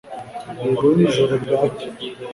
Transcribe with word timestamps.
Yego 0.63 0.85
nijoro 0.95 1.33
bwacya 1.43 1.87